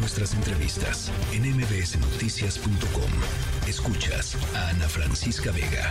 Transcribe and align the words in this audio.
nuestras 0.00 0.32
entrevistas 0.32 1.12
en 1.32 1.42
mbsnoticias.com. 1.42 3.10
Escuchas 3.68 4.34
a 4.54 4.70
Ana 4.70 4.88
Francisca 4.88 5.52
Vega. 5.52 5.90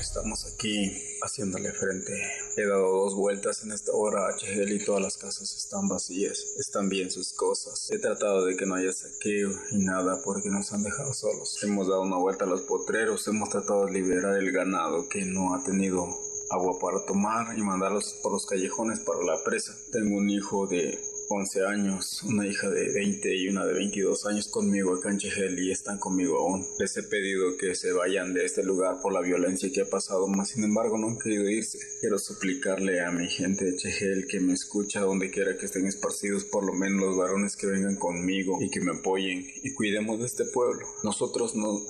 Estamos 0.00 0.46
aquí 0.46 0.90
haciéndole 1.22 1.70
frente. 1.72 2.12
He 2.56 2.64
dado 2.66 3.04
dos 3.04 3.14
vueltas 3.14 3.62
en 3.62 3.72
esta 3.72 3.92
hora 3.92 4.26
a 4.26 4.36
Chegel 4.36 4.72
y 4.72 4.84
todas 4.84 5.02
las 5.02 5.18
casas 5.18 5.54
están 5.54 5.86
vacías. 5.88 6.54
Están 6.58 6.88
bien 6.88 7.10
sus 7.10 7.34
cosas. 7.34 7.90
He 7.90 7.98
tratado 7.98 8.46
de 8.46 8.56
que 8.56 8.64
no 8.64 8.74
haya 8.74 8.92
saqueo 8.92 9.50
y 9.70 9.78
nada 9.78 10.22
porque 10.24 10.48
nos 10.48 10.72
han 10.72 10.82
dejado 10.82 11.12
solos. 11.12 11.62
Hemos 11.62 11.88
dado 11.88 12.02
una 12.02 12.16
vuelta 12.16 12.46
a 12.46 12.48
los 12.48 12.62
potreros. 12.62 13.28
Hemos 13.28 13.50
tratado 13.50 13.84
de 13.84 13.92
liberar 13.92 14.38
el 14.38 14.50
ganado 14.50 15.08
que 15.10 15.26
no 15.26 15.54
ha 15.54 15.62
tenido 15.62 16.18
agua 16.50 16.78
para 16.80 17.04
tomar 17.04 17.56
y 17.56 17.62
mandarlos 17.62 18.14
por 18.22 18.32
los 18.32 18.46
callejones 18.46 19.00
para 19.00 19.22
la 19.22 19.44
presa. 19.44 19.76
Tengo 19.92 20.16
un 20.16 20.30
hijo 20.30 20.66
de 20.66 21.09
11 21.32 21.64
años, 21.64 22.24
una 22.24 22.44
hija 22.44 22.68
de 22.68 22.92
20 22.92 23.36
y 23.36 23.48
una 23.48 23.64
de 23.64 23.72
22 23.72 24.26
años 24.26 24.48
conmigo 24.48 24.96
acá 24.96 25.10
en 25.10 25.18
Chegel 25.18 25.60
y 25.60 25.70
están 25.70 25.98
conmigo 25.98 26.38
aún. 26.38 26.66
Les 26.80 26.96
he 26.96 27.04
pedido 27.04 27.56
que 27.56 27.76
se 27.76 27.92
vayan 27.92 28.34
de 28.34 28.44
este 28.44 28.64
lugar 28.64 29.00
por 29.00 29.12
la 29.12 29.20
violencia 29.20 29.70
que 29.72 29.82
ha 29.82 29.88
pasado, 29.88 30.26
mas 30.26 30.48
sin 30.48 30.64
embargo 30.64 30.98
no 30.98 31.06
han 31.06 31.18
querido 31.20 31.48
irse. 31.48 31.78
Quiero 32.00 32.18
suplicarle 32.18 33.00
a 33.00 33.12
mi 33.12 33.28
gente 33.28 33.64
de 33.64 33.76
Chegel 33.76 34.26
que 34.26 34.40
me 34.40 34.54
escucha 34.54 35.02
donde 35.02 35.30
quiera 35.30 35.56
que 35.56 35.66
estén 35.66 35.86
esparcidos, 35.86 36.44
por 36.44 36.64
lo 36.64 36.72
menos 36.72 37.00
los 37.00 37.16
varones 37.16 37.56
que 37.56 37.68
vengan 37.68 37.94
conmigo 37.94 38.58
y 38.60 38.68
que 38.68 38.80
me 38.80 38.90
apoyen 38.90 39.46
y 39.62 39.72
cuidemos 39.72 40.18
de 40.18 40.26
este 40.26 40.44
pueblo. 40.46 40.84
Nosotros 41.04 41.54
no, 41.54 41.86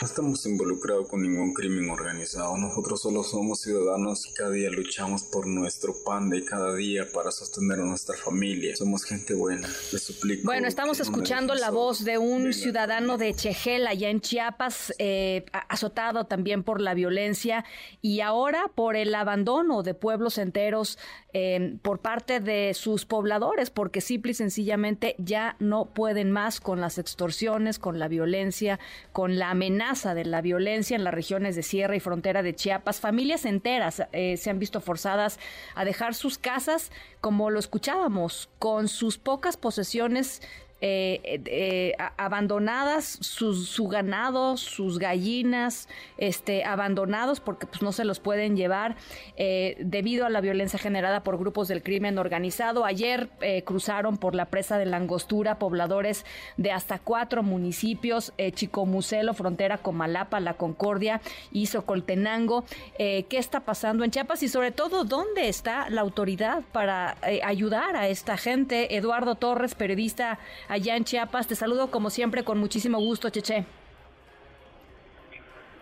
no 0.00 0.06
estamos 0.06 0.46
involucrados 0.46 1.08
con 1.08 1.22
ningún 1.22 1.52
crimen 1.52 1.90
organizado, 1.90 2.56
nosotros 2.56 3.02
solo 3.02 3.24
somos 3.24 3.62
ciudadanos 3.62 4.28
y 4.28 4.32
cada 4.32 4.50
día 4.50 4.70
luchamos 4.70 5.24
por 5.24 5.48
nuestro 5.48 5.92
pan 6.04 6.30
de 6.30 6.44
cada 6.44 6.74
día 6.76 7.04
para 7.12 7.32
sostener 7.32 7.80
a 7.80 7.84
nuestra 7.84 8.16
familia 8.16 8.76
somos 8.76 9.02
gente 9.04 9.34
buena. 9.34 9.66
Les 9.92 10.02
suplico. 10.02 10.42
Bueno, 10.44 10.68
estamos 10.68 11.00
escuchando 11.00 11.54
la 11.54 11.70
voz 11.70 12.04
de 12.04 12.16
un 12.18 12.52
ciudadano 12.52 13.18
de 13.18 13.34
Chegel, 13.34 13.88
allá 13.88 14.08
en 14.08 14.20
Chiapas, 14.20 14.94
eh, 14.98 15.44
azotado 15.68 16.26
también 16.26 16.62
por 16.62 16.80
la 16.80 16.94
violencia 16.94 17.64
y 18.00 18.20
ahora 18.20 18.70
por 18.74 18.94
el 18.94 19.14
abandono 19.16 19.82
de 19.82 19.94
pueblos 19.94 20.38
enteros 20.38 20.98
eh, 21.32 21.76
por 21.82 21.98
parte 21.98 22.38
de 22.38 22.72
sus 22.74 23.04
pobladores, 23.04 23.70
porque 23.70 24.00
simple 24.00 24.30
y 24.30 24.34
sencillamente 24.34 25.16
ya 25.18 25.56
no 25.58 25.86
pueden 25.86 26.30
más 26.30 26.60
con 26.60 26.80
las 26.80 26.98
extorsiones, 26.98 27.80
con 27.80 27.98
la 27.98 28.06
violencia, 28.06 28.78
con 29.12 29.38
la 29.38 29.50
amenaza 29.50 29.87
de 29.88 30.24
la 30.26 30.42
violencia 30.42 30.96
en 30.96 31.02
las 31.02 31.14
regiones 31.14 31.56
de 31.56 31.62
Sierra 31.62 31.96
y 31.96 32.00
Frontera 32.00 32.42
de 32.42 32.54
Chiapas. 32.54 33.00
Familias 33.00 33.46
enteras 33.46 34.02
eh, 34.12 34.36
se 34.36 34.50
han 34.50 34.58
visto 34.58 34.82
forzadas 34.82 35.38
a 35.74 35.86
dejar 35.86 36.14
sus 36.14 36.36
casas, 36.36 36.92
como 37.22 37.48
lo 37.48 37.58
escuchábamos, 37.58 38.50
con 38.58 38.88
sus 38.88 39.16
pocas 39.16 39.56
posesiones 39.56 40.42
eh, 40.80 41.40
eh, 41.46 41.94
abandonadas 42.16 43.04
sus, 43.04 43.68
su 43.68 43.88
ganado, 43.88 44.56
sus 44.56 45.00
gallinas, 45.00 45.88
este, 46.18 46.64
abandonados 46.64 47.40
porque 47.40 47.66
pues, 47.66 47.82
no 47.82 47.90
se 47.90 48.04
los 48.04 48.20
pueden 48.20 48.56
llevar 48.56 48.94
eh, 49.36 49.76
debido 49.80 50.24
a 50.24 50.30
la 50.30 50.40
violencia 50.40 50.78
generada 50.78 51.24
por 51.24 51.36
grupos 51.36 51.66
del 51.66 51.82
crimen 51.82 52.16
organizado. 52.16 52.84
Ayer 52.84 53.28
cruzaron 53.64 54.18
por 54.18 54.36
la 54.36 54.44
presa 54.46 54.78
de 54.78 54.86
Langostura 54.86 55.58
pobladores 55.58 56.24
de 56.56 56.70
hasta 56.70 56.98
cuatro 56.98 57.42
municipios, 57.42 58.32
Chicomucelo, 58.52 59.34
frontera 59.34 59.78
con 59.78 59.96
Malapa, 59.96 60.38
La 60.38 60.54
Concordia 60.54 61.20
y 61.50 61.66
Socoltenango. 61.66 62.64
¿Qué 62.96 63.26
está 63.30 63.60
pasando 63.60 64.04
en 64.04 64.10
Chiapas 64.10 64.42
y 64.42 64.48
sobre 64.48 64.70
todo 64.70 65.04
dónde 65.04 65.48
está 65.48 65.90
la 65.90 66.02
autoridad 66.02 66.62
para 66.72 67.16
ayudar 67.42 67.96
a 67.96 68.08
esta 68.08 68.36
gente? 68.36 68.96
Eduardo 68.96 69.34
Torres, 69.34 69.74
periodista 69.74 70.38
allá 70.68 70.96
en 70.96 71.04
Chiapas. 71.04 71.46
Te 71.46 71.54
saludo 71.54 71.90
como 71.90 72.10
siempre 72.10 72.44
con 72.44 72.58
muchísimo 72.58 72.98
gusto, 72.98 73.30
Cheche. 73.30 73.64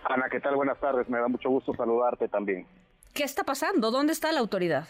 Ana, 0.05 0.29
¿qué 0.31 0.41
tal? 0.41 0.57
Buenas 0.57 0.79
tardes. 0.79 1.09
Me 1.09 1.19
da 1.19 1.29
mucho 1.29 1.51
gusto 1.51 1.75
saludarte 1.75 2.29
también. 2.29 2.67
¿Qué 3.13 3.25
está 3.25 3.45
pasando? 3.45 3.91
¿Dónde 3.91 4.13
está 4.13 4.31
la 4.33 4.41
autoridad? 4.41 4.87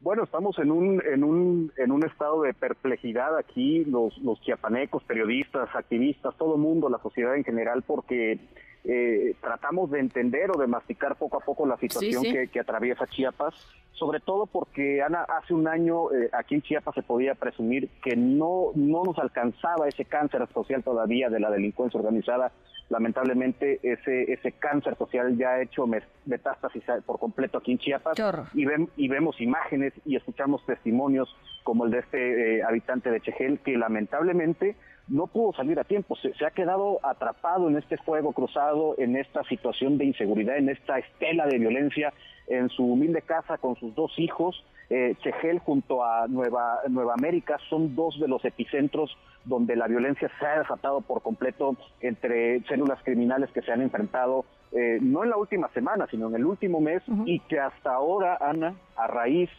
Bueno, 0.00 0.22
estamos 0.22 0.56
en 0.60 0.70
un, 0.70 1.02
en 1.04 1.24
un, 1.24 1.72
en 1.76 1.90
un 1.90 2.04
estado 2.04 2.42
de 2.42 2.54
perplejidad 2.54 3.36
aquí, 3.36 3.84
los, 3.84 4.16
los 4.18 4.40
chiapanecos, 4.42 5.02
periodistas, 5.02 5.68
activistas, 5.74 6.36
todo 6.36 6.54
el 6.54 6.60
mundo, 6.60 6.88
la 6.88 6.98
sociedad 6.98 7.34
en 7.34 7.42
general, 7.42 7.82
porque 7.82 8.38
eh, 8.84 9.34
tratamos 9.40 9.90
de 9.90 9.98
entender 9.98 10.52
o 10.52 10.58
de 10.58 10.68
masticar 10.68 11.16
poco 11.16 11.38
a 11.38 11.40
poco 11.40 11.66
la 11.66 11.76
situación 11.78 12.22
Que, 12.22 12.60
atraviesa 12.60 13.08
Chiapas, 13.08 13.54
sobre 13.98 14.20
todo 14.20 14.46
porque 14.46 15.02
Ana, 15.02 15.24
hace 15.28 15.54
un 15.54 15.68
año 15.68 16.12
eh, 16.12 16.30
aquí 16.32 16.54
en 16.54 16.62
Chiapas 16.62 16.94
se 16.94 17.02
podía 17.02 17.34
presumir 17.34 17.88
que 18.02 18.16
no, 18.16 18.70
no 18.74 19.04
nos 19.04 19.18
alcanzaba 19.18 19.88
ese 19.88 20.04
cáncer 20.04 20.46
social 20.52 20.82
todavía 20.82 21.28
de 21.28 21.40
la 21.40 21.50
delincuencia 21.50 21.98
organizada. 21.98 22.52
Lamentablemente 22.88 23.80
ese, 23.82 24.32
ese 24.32 24.52
cáncer 24.52 24.96
social 24.96 25.36
ya 25.36 25.50
ha 25.50 25.62
hecho 25.62 25.86
metástasis 26.24 26.82
por 27.04 27.18
completo 27.18 27.58
aquí 27.58 27.72
en 27.72 27.78
Chiapas. 27.78 28.16
Y, 28.54 28.64
y 28.96 29.08
vemos 29.08 29.40
imágenes 29.40 29.92
y 30.06 30.16
escuchamos 30.16 30.64
testimonios 30.64 31.28
como 31.64 31.84
el 31.84 31.90
de 31.90 31.98
este 31.98 32.58
eh, 32.58 32.62
habitante 32.62 33.10
de 33.10 33.20
Chegel 33.20 33.58
que 33.58 33.76
lamentablemente 33.76 34.76
no 35.08 35.26
pudo 35.26 35.52
salir 35.54 35.78
a 35.78 35.84
tiempo, 35.84 36.16
se, 36.16 36.32
ha 36.44 36.50
quedado 36.50 37.00
atrapado 37.02 37.68
en 37.68 37.76
este 37.76 37.96
fuego 37.98 38.32
cruzado, 38.32 38.94
en 38.98 39.16
esta 39.16 39.42
situación 39.44 39.98
de 39.98 40.04
inseguridad, 40.04 40.58
en 40.58 40.68
esta 40.68 40.98
estela 40.98 41.46
de 41.46 41.58
violencia 41.58 42.12
en 42.48 42.68
su 42.70 42.84
humilde 42.84 43.22
casa 43.22 43.58
con 43.58 43.76
sus 43.76 43.94
dos 43.94 44.12
hijos. 44.18 44.64
Eh, 44.90 45.14
Chegel 45.22 45.58
junto 45.58 46.02
a 46.02 46.26
Nueva, 46.28 46.80
Nueva 46.88 47.14
América 47.14 47.58
son 47.68 47.94
dos 47.94 48.18
de 48.18 48.26
los 48.26 48.44
epicentros 48.44 49.16
donde 49.44 49.76
la 49.76 49.86
violencia 49.86 50.30
se 50.38 50.46
ha 50.46 50.58
desatado 50.58 51.02
por 51.02 51.22
completo 51.22 51.76
entre 52.00 52.62
células 52.64 53.02
criminales 53.02 53.50
que 53.50 53.62
se 53.62 53.72
han 53.72 53.82
enfrentado 53.82 54.44
eh, 54.72 54.98
no 55.00 55.24
en 55.24 55.30
la 55.30 55.36
última 55.36 55.68
semana, 55.68 56.06
sino 56.10 56.28
en 56.28 56.36
el 56.36 56.44
último 56.44 56.80
mes 56.80 57.02
y 57.24 57.40
que 57.40 57.58
hasta 57.58 57.92
ahora, 57.92 58.38
Ana, 58.40 58.74
a 58.96 59.06
raíz 59.06 59.50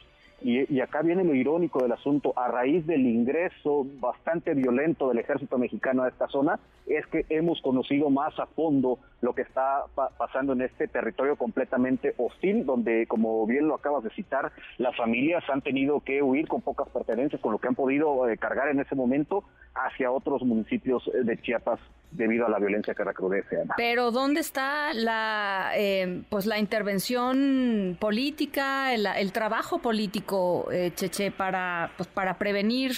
y, 0.42 0.80
acá 0.80 1.02
viene 1.02 1.24
lo 1.24 1.34
irónico 1.34 1.82
del 1.82 1.92
asunto, 1.92 2.34
a 2.38 2.48
raíz 2.48 2.86
del 2.88 3.06
ingreso 3.06 3.86
bastante 4.00 4.54
violento 4.54 5.10
del 5.10 5.20
ejército 5.20 5.58
mexicano 5.58 6.04
a 6.04 6.10
esta 6.10 6.28
zona, 6.28 6.60
es 6.88 7.06
que 7.08 7.26
hemos 7.30 7.62
conocido 7.62 8.10
más 8.10 8.38
a 8.40 8.46
fondo 8.48 9.00
lo 9.22 9.34
que 9.34 9.42
está 9.42 9.84
pasando 10.18 10.54
en 10.54 10.62
este 10.62 10.88
territorio 10.88 11.36
completamente 11.36 12.14
hostil, 12.18 12.66
donde, 12.66 13.06
como 13.08 13.46
bien 13.46 13.68
lo 13.68 13.76
acabas 13.76 14.04
de 14.04 14.10
citar, 14.12 14.52
las 14.78 14.96
familias 14.96 15.44
han 15.50 15.62
tenido 15.62 16.00
que 16.00 16.24
huir 16.24 16.48
con 16.48 16.62
pocas 16.62 16.88
pertenencias, 16.90 17.42
con 17.42 17.52
lo 17.52 17.60
que 17.60 17.68
han 17.68 17.76
podido 17.76 18.30
eh, 18.30 18.38
cargar 18.38 18.70
en 18.70 18.80
ese 18.80 18.96
momento 18.96 19.44
hacia 19.76 20.12
otros 20.12 20.42
municipios 20.44 21.04
eh, 21.08 21.24
de 21.24 21.42
Chiapas 21.42 21.80
debido 22.12 22.46
a 22.48 22.50
la 22.50 22.58
violencia 22.58 22.96
que 22.96 23.04
recrudece. 23.04 23.58
Pero 23.78 24.12
¿dónde 24.12 24.40
está 24.40 24.94
la, 24.94 25.72
eh, 25.76 26.24
pues 26.30 26.48
la 26.48 26.58
intervención 26.58 27.98
política, 28.00 28.94
el, 28.94 29.06
el 29.06 29.32
trabajo 29.32 29.78
político, 29.78 30.68
Cheche, 30.96 31.32
para, 31.32 31.92
pues, 31.98 32.08
para 32.10 32.40
prevenir 32.40 32.94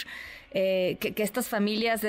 eh, 0.53 0.97
que, 0.99 1.23
estas 1.23 1.47
familias 1.47 2.01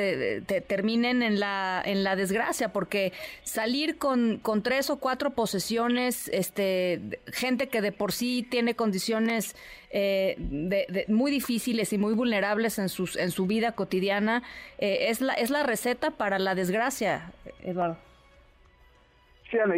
terminen 0.67 1.23
en 1.23 1.39
la, 1.39 1.83
en 1.85 2.03
la 2.03 2.17
desgracia, 2.17 2.73
porque 2.73 3.13
salir 3.43 3.99
con, 3.99 4.39
con 4.39 4.63
tres 4.63 4.91
o 4.91 4.99
cuatro 4.99 5.31
posesiones, 5.31 6.29
este, 6.29 7.21
gente 7.27 7.69
que 7.69 7.81
de 7.81 7.93
por 7.93 8.13
sí 8.13 8.47
tiene 8.49 8.75
condiciones 8.75 9.55
eh, 9.91 11.05
muy 11.09 11.31
difíciles 11.31 11.93
y 11.93 11.99
muy 11.99 12.15
vulnerables 12.15 12.79
en, 12.79 12.89
sus, 12.89 13.17
en 13.17 13.31
su 13.31 13.47
vida 13.47 13.73
cotidiana, 13.73 14.43
eh, 14.79 15.07
es, 15.09 15.21
la, 15.21 15.35
es 15.35 15.51
la 15.51 15.63
receta 15.63 16.11
para 16.11 16.39
la 16.39 16.55
desgracia, 16.55 17.33
Eduardo 17.63 18.12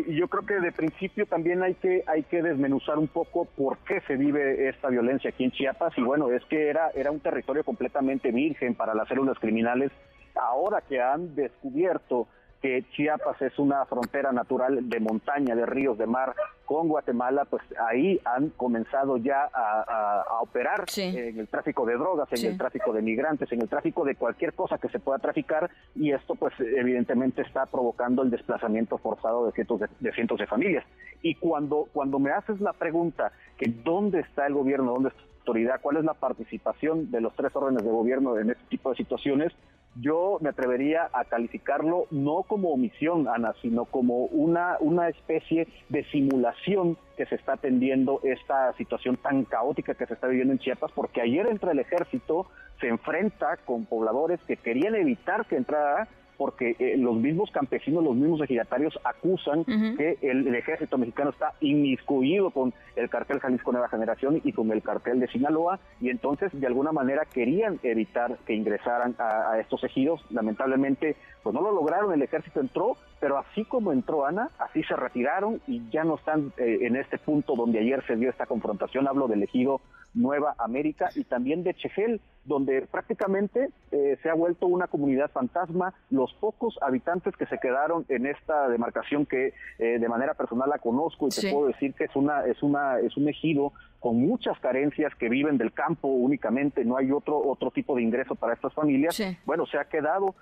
y 0.07 0.15
yo 0.15 0.29
creo 0.29 0.47
que 0.47 0.61
de 0.61 0.71
principio 0.73 1.27
también 1.27 1.63
hay 1.63 1.75
que 1.75 2.05
hay 2.07 2.23
que 2.23 2.43
desmenuzar 2.43 2.97
un 2.97 3.09
poco 3.09 3.45
por 3.45 3.79
qué 3.79 4.01
se 4.07 4.17
vive 4.17 4.69
esta 4.69 4.89
violencia 4.89 5.31
aquí 5.31 5.45
en 5.45 5.51
Chiapas. 5.51 5.97
Y 5.97 6.03
bueno 6.03 6.31
es 6.31 6.45
que 6.45 6.69
era 6.69 6.91
era 6.95 7.11
un 7.11 7.21
territorio 7.21 7.65
completamente 7.65 8.31
virgen 8.31 8.75
para 8.75 8.95
las 8.95 9.09
células 9.09 9.39
criminales. 9.39 9.91
Ahora 10.37 10.81
que 10.81 11.01
han 11.01 11.35
descubierto 11.35 12.29
que 12.65 12.83
Chiapas 12.97 13.43
es 13.43 13.59
una 13.59 13.85
frontera 13.85 14.33
natural 14.33 14.89
de 14.89 14.99
montaña, 14.99 15.55
de 15.55 15.67
ríos, 15.67 15.99
de 15.99 16.07
mar 16.07 16.35
con 16.65 16.89
Guatemala, 16.89 17.45
pues 17.45 17.63
ahí 17.91 18.19
han 18.25 18.49
comenzado 18.57 19.19
ya 19.19 19.51
a, 19.53 20.25
operar 20.41 20.87
en 20.97 21.41
el 21.41 21.47
tráfico 21.47 21.85
de 21.85 21.93
drogas, 21.93 22.27
en 22.33 22.53
el 22.53 22.57
tráfico 22.57 22.95
de 22.95 23.03
migrantes, 23.03 23.53
en 23.53 23.61
el 23.61 23.69
tráfico 23.69 24.03
de 24.07 24.15
cualquier 24.15 24.55
cosa 24.55 24.79
que 24.79 24.89
se 24.89 24.99
pueda 24.99 25.19
traficar 25.19 25.71
y 25.95 26.13
esto 26.13 26.37
pues 26.37 26.55
evidentemente 26.59 27.43
está 27.43 27.67
provocando 27.67 28.23
el 28.23 28.31
desplazamiento 28.31 28.97
forzado 28.97 29.45
de 29.45 29.53
cientos 29.53 29.81
de, 29.81 30.13
cientos 30.13 30.39
de 30.39 30.47
familias. 30.47 30.87
Y 31.21 31.35
cuando, 31.35 31.87
cuando 31.93 32.19
me 32.19 32.31
haces 32.31 32.63
la 32.63 32.73
pregunta 32.73 33.33
que 33.59 33.67
dónde 33.85 34.21
está 34.21 34.47
el 34.47 34.55
gobierno, 34.55 34.95
dónde 34.95 35.11
está 35.11 35.34
autoridad, 35.45 35.81
cuál 35.83 35.99
es 35.99 36.05
la 36.05 36.15
participación 36.15 37.11
de 37.11 37.21
los 37.21 37.35
tres 37.35 37.55
órdenes 37.55 37.85
de 37.85 37.91
gobierno 37.91 38.39
en 38.39 38.51
este 38.51 38.65
tipo 38.71 38.91
de 38.91 38.97
situaciones, 38.97 39.53
yo 39.97 40.39
me 40.41 40.49
atrevería 40.49 41.09
a 41.13 41.25
calificarlo 41.25 42.07
no 42.11 42.43
como 42.43 42.71
omisión, 42.71 43.29
Ana, 43.29 43.55
sino 43.63 43.85
como 43.85 44.25
una, 44.25 44.77
una 44.81 45.09
especie 45.09 45.69
de 45.89 46.05
simulación 46.11 46.97
que 47.17 47.27
se 47.27 47.37
está 47.37 47.53
atendiendo 47.53 48.21
esta 48.25 48.73
situación 48.73 49.19
tan 49.19 49.45
caótica 49.45 49.95
que 49.95 50.07
se 50.07 50.15
está 50.15 50.27
viviendo 50.27 50.53
en 50.53 50.59
Chiapas, 50.59 50.91
porque 50.93 51.21
ayer 51.21 51.47
entre 51.47 51.73
el 51.73 51.79
ejército 51.79 52.47
se 52.81 52.89
enfrenta 52.89 53.59
con 53.65 53.85
pobladores 53.85 54.41
que 54.49 54.57
querían 54.57 54.95
evitar 54.97 55.47
que 55.47 55.57
entrara 55.57 56.09
porque 56.37 56.77
eh, 56.79 56.97
los 56.97 57.17
mismos 57.17 57.51
campesinos, 57.51 58.03
los 58.03 58.17
mismos 58.17 58.41
ejidatarios 58.43 58.99
acusan 59.05 59.65
que 59.65 60.19
el, 60.23 60.55
ejército 60.55 60.99
mexicano 60.99 61.31
está 61.31 61.53
inmiscuido 61.61 62.51
con 62.51 62.73
el 62.97 63.09
cartel 63.09 63.41
Jalisco 63.41 63.73
Nueva 63.73 63.89
Generación 63.89 64.41
y 64.43 64.53
con 64.53 64.71
el 64.71 64.83
cartel 64.83 65.21
de 65.21 65.29
Sinaloa 65.29 65.79
y 66.01 66.11
entonces 66.11 66.51
de 66.53 66.67
alguna 66.67 66.93
manera 66.93 67.25
querían 67.25 67.79
evitar 67.83 68.37
que 68.47 68.55
ingresaran 68.55 69.15
a, 69.19 69.59
estos 69.59 69.85
ejidos. 69.85 70.25
Lamentablemente 70.31 71.17
pues 71.43 71.55
no 71.55 71.61
lo 71.61 71.73
lograron, 71.73 72.13
el 72.13 72.23
ejército 72.23 72.61
entró, 72.61 72.97
pero 73.21 73.39
así 73.39 73.65
como 73.65 73.93
entró 73.93 74.27
Ana, 74.27 74.51
así 74.59 74.83
se 74.85 74.97
retiraron 74.97 75.61
y 75.67 75.83
ya 75.91 76.05
no 76.05 76.17
están 76.17 76.53
eh, 76.57 76.79
en 76.83 76.97
este 76.97 77.19
punto 77.19 77.55
donde 77.55 77.81
ayer 77.81 78.03
se 78.07 78.17
dio 78.17 78.31
esta 78.31 78.47
confrontación, 78.47 79.07
hablo 79.07 79.29
del 79.29 79.43
ejido 79.43 79.81
Nueva 80.15 80.55
América 80.59 81.11
y 81.15 81.25
también 81.25 81.65
de 81.65 81.75
Chegel, 81.75 82.21
donde 82.45 82.83
prácticamente 82.83 83.71
eh, 83.91 84.19
se 84.23 84.31
ha 84.31 84.35
vuelto 84.35 84.67
una 84.67 84.87
comunidad 84.87 85.31
fantasma. 85.31 85.95
Los 86.11 86.33
pocos 86.35 86.79
habitantes 86.83 87.37
que 87.37 87.47
se 87.47 87.59
quedaron 87.59 88.05
en 88.09 88.27
esta 88.27 88.69
demarcación 88.69 89.27
que 89.27 89.53
eh, 89.79 89.99
de 89.99 90.09
manera 90.09 90.35
personal 90.35 90.69
la 90.69 90.79
conozco 90.79 91.27
y 91.27 91.31
te 91.31 91.53
puedo 91.53 91.69
decir 91.69 91.95
que 91.95 92.05
es 92.05 92.15
una 92.15 92.47
es 92.47 92.63
una 92.63 92.99
es 93.01 93.17
un 93.17 93.29
ejido 93.29 93.73
con 94.05 94.21
muchas 94.21 94.61
carencias 94.61 95.15
que 95.15 95.31
viven 95.31 95.57
del 95.57 95.73
campo 95.73 96.09
únicamente, 96.09 96.85
no 96.85 96.99
hay 96.99 97.11
otro 97.11 97.39
otro 97.39 97.71
tipo 97.71 97.97
de 97.97 98.03
ingreso 98.03 98.35
para 98.35 98.53
estas 98.53 98.75
familias. 98.75 99.19
Bueno, 99.47 99.65
se 99.65 99.79
ha 99.79 99.87
quedado 99.87 100.35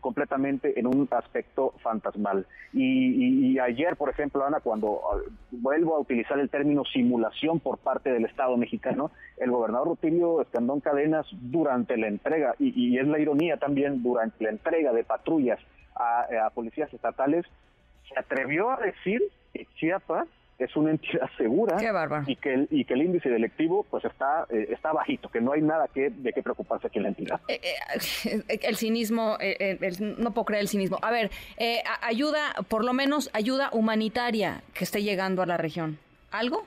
completamente 0.00 0.80
en 0.80 0.86
un 0.86 1.06
aspecto 1.10 1.74
fantasmal. 1.82 2.46
Y, 2.72 3.58
ayer, 3.58 3.96
por 3.96 4.08
ejemplo, 4.08 4.46
Ana, 4.46 4.60
cuando 4.60 5.02
ah, 5.12 5.18
vuelvo 5.50 5.94
a 5.94 5.98
utilizar 5.98 6.38
el 6.38 6.48
término 6.48 6.84
simulación 6.86 7.60
por 7.60 7.76
parte 7.76 8.10
del 8.10 8.24
Estado 8.24 8.56
mexicano, 8.56 9.10
el 9.36 9.50
gobernador 9.50 9.88
Rutilio 9.88 10.40
Escandón 10.40 10.80
Cadenas, 10.80 11.26
durante 11.32 11.98
la 11.98 12.08
entrega, 12.08 12.54
y, 12.58 12.96
es 12.96 13.06
la 13.06 13.18
ironía 13.18 13.58
también, 13.58 14.02
durante 14.02 14.42
la 14.42 14.48
entrega 14.52 14.94
de 14.94 15.04
patrullas 15.04 15.58
a, 15.94 16.46
a 16.46 16.48
policías 16.48 16.90
estatales, 16.94 17.44
se 18.08 18.18
atrevió 18.18 18.70
a 18.70 18.78
decir 18.78 19.20
que 19.52 19.66
Chiapas 19.74 20.28
es 20.58 20.74
una 20.76 20.90
entidad 20.90 21.28
segura 21.36 21.76
y 22.26 22.36
que 22.36 22.54
el, 22.54 22.68
y 22.70 22.84
que 22.84 22.94
el 22.94 23.02
índice 23.02 23.28
delictivo 23.28 23.84
pues 23.90 24.04
está 24.04 24.46
eh, 24.50 24.68
está 24.70 24.92
bajito, 24.92 25.28
que 25.28 25.40
no 25.40 25.52
hay 25.52 25.62
nada 25.62 25.88
que 25.88 26.10
de 26.10 26.32
qué 26.32 26.42
preocuparse 26.42 26.86
aquí 26.86 26.98
en 26.98 27.02
la 27.04 27.08
entidad. 27.10 27.40
Eh, 27.48 27.60
eh, 28.24 28.58
el 28.62 28.76
cinismo, 28.76 29.36
no 30.18 30.30
puedo 30.32 30.44
creer 30.44 30.62
el 30.62 30.68
cinismo. 30.68 30.98
A 31.02 31.10
ver, 31.10 31.30
ayuda, 32.02 32.54
por 32.68 32.84
lo 32.84 32.92
menos 32.92 33.30
ayuda 33.32 33.70
humanitaria 33.72 34.62
que 34.72 34.84
esté 34.84 35.02
llegando 35.02 35.42
a 35.42 35.46
la 35.46 35.56
región. 35.56 35.98
¿Algo? 36.30 36.64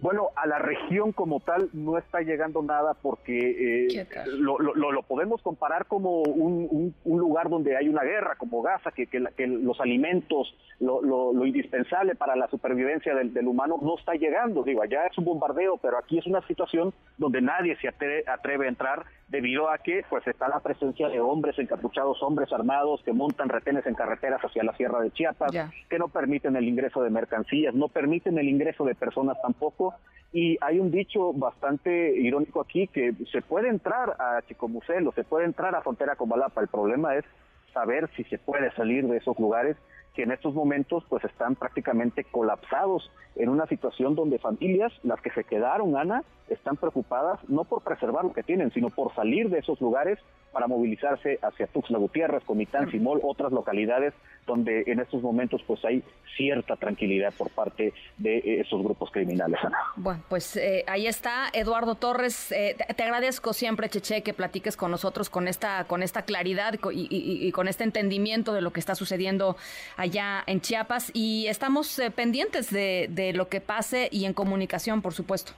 Bueno, 0.00 0.28
a 0.34 0.46
la 0.46 0.58
región 0.58 1.12
como 1.12 1.40
tal 1.40 1.68
no 1.74 1.98
está 1.98 2.20
llegando 2.22 2.62
nada 2.62 2.94
porque 2.94 3.88
eh, 3.88 4.06
lo, 4.38 4.58
lo, 4.58 5.02
podemos 5.02 5.42
comparar 5.42 5.86
como 5.86 6.22
un, 6.22 6.94
lugar 7.04 7.50
donde 7.50 7.76
hay 7.76 7.88
una 7.88 8.02
guerra, 8.02 8.36
como 8.36 8.62
Gaza, 8.62 8.92
que, 8.92 9.06
que, 9.06 9.20
los 9.46 9.78
alimentos, 9.80 10.56
lo, 10.78 11.44
indispensable 11.44 12.14
para 12.14 12.34
la 12.34 12.48
supervivencia 12.48 13.14
del, 13.14 13.34
del, 13.34 13.46
humano 13.46 13.78
no 13.82 13.98
está 13.98 14.14
llegando. 14.14 14.62
Digo, 14.62 14.82
allá 14.82 15.04
es 15.06 15.18
un 15.18 15.26
bombardeo, 15.26 15.76
pero 15.76 15.98
aquí 15.98 16.18
es 16.18 16.26
una 16.26 16.46
situación 16.46 16.94
donde 17.18 17.42
nadie 17.42 17.76
se 17.76 17.88
atreve 17.88 18.66
a 18.66 18.68
entrar 18.68 19.04
debido 19.30 19.70
a 19.70 19.78
que 19.78 20.04
pues 20.10 20.26
está 20.26 20.48
la 20.48 20.58
presencia 20.58 21.08
de 21.08 21.20
hombres 21.20 21.56
encapuchados, 21.58 22.20
hombres 22.22 22.52
armados 22.52 23.00
que 23.04 23.12
montan 23.12 23.48
retenes 23.48 23.86
en 23.86 23.94
carreteras 23.94 24.40
hacia 24.42 24.64
la 24.64 24.76
sierra 24.76 25.00
de 25.00 25.12
Chiapas, 25.12 25.52
que 25.88 25.98
no 25.98 26.08
permiten 26.08 26.56
el 26.56 26.68
ingreso 26.68 27.02
de 27.02 27.10
mercancías, 27.10 27.72
no 27.72 27.88
permiten 27.88 28.36
el 28.38 28.48
ingreso 28.48 28.84
de 28.84 28.96
personas 28.96 29.40
tampoco. 29.40 29.94
Y 30.32 30.58
hay 30.60 30.80
un 30.80 30.90
dicho 30.90 31.32
bastante 31.32 32.12
irónico 32.16 32.60
aquí 32.60 32.88
que 32.88 33.14
se 33.30 33.40
puede 33.40 33.68
entrar 33.68 34.16
a 34.18 34.42
Chicomucelo, 34.46 35.12
se 35.12 35.24
puede 35.24 35.44
entrar 35.44 35.74
a 35.74 35.82
Frontera 35.82 36.16
con 36.16 36.28
Balapa. 36.28 36.60
El 36.60 36.68
problema 36.68 37.14
es 37.14 37.24
saber 37.72 38.10
si 38.16 38.24
se 38.24 38.38
puede 38.38 38.72
salir 38.72 39.06
de 39.06 39.16
esos 39.16 39.38
lugares 39.38 39.76
que 40.14 40.22
en 40.22 40.32
estos 40.32 40.54
momentos 40.54 41.04
pues 41.08 41.24
están 41.24 41.54
prácticamente 41.54 42.24
colapsados 42.24 43.10
en 43.36 43.48
una 43.48 43.66
situación 43.66 44.14
donde 44.14 44.38
familias, 44.38 44.92
las 45.02 45.20
que 45.20 45.30
se 45.30 45.44
quedaron, 45.44 45.96
Ana, 45.96 46.24
están 46.48 46.76
preocupadas 46.76 47.38
no 47.48 47.64
por 47.64 47.82
preservar 47.82 48.24
lo 48.24 48.32
que 48.32 48.42
tienen, 48.42 48.72
sino 48.72 48.90
por 48.90 49.14
salir 49.14 49.50
de 49.50 49.60
esos 49.60 49.80
lugares 49.80 50.18
para 50.52 50.66
movilizarse 50.66 51.38
hacia 51.42 51.68
Tuxtla 51.68 51.98
Gutiérrez, 51.98 52.42
Comitán, 52.44 52.90
Simol, 52.90 53.20
otras 53.22 53.52
localidades 53.52 54.14
donde 54.46 54.82
en 54.86 54.98
estos 54.98 55.22
momentos 55.22 55.62
pues 55.64 55.84
hay 55.84 56.02
cierta 56.36 56.74
tranquilidad 56.74 57.32
por 57.34 57.50
parte 57.50 57.92
de 58.18 58.38
eh, 58.38 58.60
esos 58.60 58.82
grupos 58.82 59.10
criminales. 59.12 59.60
Ana. 59.62 59.78
Bueno, 59.94 60.22
pues 60.28 60.56
eh, 60.56 60.84
ahí 60.88 61.06
está 61.06 61.48
Eduardo 61.52 61.94
Torres. 61.94 62.50
Eh, 62.50 62.76
te, 62.96 63.02
agradezco 63.02 63.52
siempre, 63.52 63.88
Cheche, 63.88 64.22
que 64.22 64.34
platiques 64.34 64.76
con 64.76 64.90
nosotros 64.90 65.30
con 65.30 65.46
esta 65.46 65.84
con 65.84 66.02
esta 66.02 66.22
claridad 66.22 66.74
y, 66.92 67.08
y, 67.10 67.52
con 67.52 67.68
este 67.68 67.84
entendimiento 67.84 68.52
de 68.52 68.60
lo 68.60 68.72
que 68.72 68.80
está 68.80 68.94
sucediendo 68.94 69.56
allá 70.00 70.42
en 70.46 70.60
Chiapas 70.60 71.10
y 71.14 71.46
estamos 71.46 72.00
pendientes 72.14 72.70
de, 72.70 73.08
de 73.10 73.32
lo 73.32 73.48
que 73.48 73.60
pase 73.60 74.08
y 74.10 74.24
en 74.24 74.32
comunicación, 74.32 75.02
por 75.02 75.12
supuesto. 75.12 75.52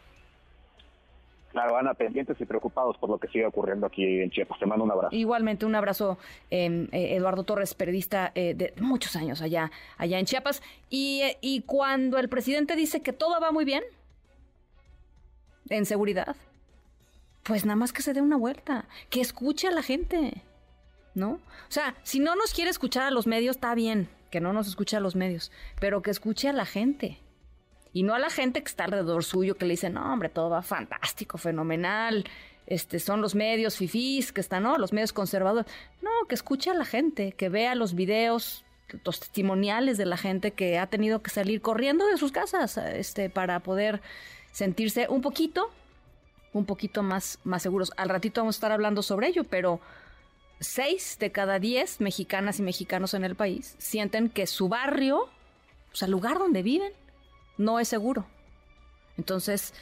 Claro, 1.53 1.77
Ana, 1.77 1.93
pendientes 1.93 2.41
y 2.41 2.47
preocupados 2.47 2.97
por 2.97 3.11
lo 3.11 3.19
que 3.19 3.29
sigue 3.29 3.45
ocurriendo 3.45 3.87
aquí 3.87 4.21
en 4.21 4.31
Chiapas. 4.31 4.59
Te 4.59 4.65
mando 4.65 4.85
un 4.85 4.91
abrazo. 4.91 5.15
Igualmente, 5.15 5.67
un 5.67 5.75
abrazo, 5.75 6.19
em, 6.51 6.89
eh, 6.93 7.15
Eduardo 7.15 7.45
Torres, 7.45 7.75
periodista 7.75 8.33
eh, 8.35 8.55
de 8.55 8.73
muchos 8.81 9.17
años 9.17 9.43
allá, 9.43 9.71
allá 9.99 10.19
en 10.19 10.25
Chiapas. 10.25 10.63
Y, 10.89 11.21
eh, 11.21 11.37
y 11.43 11.61
cuando 11.61 12.19
el 12.19 12.31
presidente 12.31 12.75
dice 12.75 13.03
que 13.03 13.13
todo 13.13 13.39
va 13.39 13.53
muy 13.53 13.67
bien 13.67 13.85
en 15.69 15.85
seguridad, 15.85 16.37
pues 17.43 17.67
nada 17.67 17.77
más 17.77 17.93
que 17.93 18.01
se 18.01 18.15
dé 18.15 18.23
una 18.23 18.39
vuelta, 18.39 18.87
que 19.11 19.21
escuche 19.21 19.69
a 19.69 19.73
la 19.73 19.83
gente, 19.83 20.43
¿no? 21.15 21.33
O 21.33 21.41
sea, 21.69 21.97
si 22.03 22.19
no 22.19 22.35
nos 22.35 22.55
quiere 22.55 22.71
escuchar 22.71 23.03
a 23.03 23.11
los 23.11 23.27
medios, 23.27 23.57
está 23.57 23.75
bien, 23.75 24.09
que 24.33 24.41
no 24.41 24.53
nos 24.55 24.67
escuche 24.67 24.97
a 24.97 25.01
los 25.01 25.15
medios, 25.15 25.53
pero 25.79 26.03
que 26.03 26.11
escuche 26.11 26.49
a 26.49 26.53
la 26.55 26.65
gente. 26.65 27.19
Y 27.93 28.03
no 28.03 28.15
a 28.15 28.19
la 28.19 28.31
gente 28.31 28.63
que 28.63 28.69
está 28.69 28.85
alrededor 28.85 29.23
suyo 29.23 29.57
que 29.57 29.67
le 29.67 29.75
dice, 29.75 29.91
no, 29.91 30.11
hombre, 30.11 30.31
todo 30.31 30.49
va 30.49 30.63
fantástico, 30.63 31.37
fenomenal. 31.37 32.25
Este, 32.67 32.99
son 32.99 33.21
los 33.21 33.35
medios 33.35 33.77
fifís 33.77 34.33
que 34.33 34.41
están, 34.41 34.63
¿no? 34.63 34.79
Los 34.79 34.95
medios 34.95 35.13
conservadores. 35.13 35.71
No, 36.01 36.11
que 36.27 36.35
escuche 36.35 36.71
a 36.71 36.75
la 36.75 36.87
gente, 36.87 37.33
que 37.33 37.51
vea 37.51 37.75
los 37.75 37.95
videos, 37.95 38.65
los 39.05 39.21
testimoniales 39.21 39.99
de 39.99 40.07
la 40.07 40.17
gente 40.17 40.53
que 40.53 40.79
ha 40.79 40.87
tenido 40.87 41.23
que 41.23 41.31
salir 41.31 41.61
corriendo 41.61 42.07
de 42.07 42.17
sus 42.17 42.33
casas 42.33 42.79
este, 42.79 43.29
para 43.29 43.61
poder 43.61 44.01
sentirse 44.51 45.09
un 45.11 45.21
poquito, 45.21 45.71
un 46.55 46.65
poquito 46.65 47.03
más, 47.03 47.39
más 47.45 47.63
seguros. 47.63 47.93
Al 47.99 48.09
ratito 48.09 48.41
vamos 48.41 48.57
a 48.57 48.59
estar 48.59 48.73
hablando 48.73 49.03
sobre 49.03 49.27
ello, 49.27 49.45
pero 49.45 49.81
seis 50.63 51.17
de 51.19 51.33
cada 51.33 51.59
diez 51.59 52.01
mexicanas 52.01 52.59
y 52.59 52.63
mexicanos 52.63 53.15
en 53.15 53.25
el 53.25 53.35
país 53.35 53.75
sienten 53.79 54.29
que 54.29 54.47
su 54.47 54.69
barrio, 54.69 55.29
o 55.93 55.95
sea, 55.95 56.07
el 56.07 56.13
lugar 56.13 56.39
donde 56.39 56.63
viven, 56.63 56.93
no 57.59 57.81
es 57.81 57.89
seguro. 57.89 58.27
Entonces, 59.19 59.75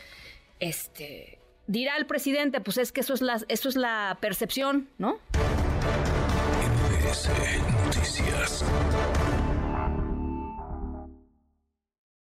este, 0.59 1.39
dirá 1.67 1.97
el 1.97 2.07
presidente, 2.07 2.61
pues 2.61 2.79
es 2.79 2.93
que 2.93 3.01
eso 3.01 3.15
es 3.15 3.21
la, 3.21 3.41
eso 3.49 3.69
es 3.69 3.77
la 3.77 4.19
percepción, 4.21 4.89
¿no? 4.99 5.19
Noticias. 7.87 8.65